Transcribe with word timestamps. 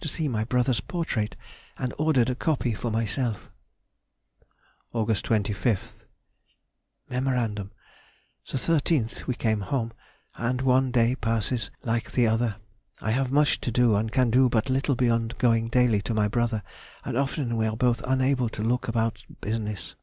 to 0.00 0.08
see 0.08 0.26
my 0.26 0.42
brother's 0.42 0.80
portrait, 0.80 1.36
and 1.76 1.92
ordered 1.98 2.30
a 2.30 2.34
copy 2.34 2.72
for 2.72 2.90
myself. 2.90 3.50
Aug. 4.94 5.08
25th.— 5.08 6.00
Mem.—The 7.10 8.56
13th 8.56 9.26
we 9.26 9.34
came 9.34 9.60
home, 9.60 9.92
and 10.36 10.62
one 10.62 10.90
day 10.90 11.14
passes 11.14 11.70
like 11.84 12.12
the 12.12 12.26
other. 12.26 12.56
I 13.02 13.10
have 13.10 13.30
much 13.30 13.60
to 13.60 13.70
do 13.70 13.94
and 13.94 14.10
can 14.10 14.30
do 14.30 14.48
but 14.48 14.70
little 14.70 14.94
beyond 14.96 15.36
going 15.36 15.68
daily 15.68 16.00
to 16.00 16.14
my 16.14 16.26
brother, 16.26 16.62
and 17.04 17.18
often 17.18 17.58
we 17.58 17.66
are 17.66 17.76
both 17.76 18.00
unable 18.06 18.48
to 18.48 18.62
look 18.62 18.88
about 18.88 19.22
business. 19.42 19.94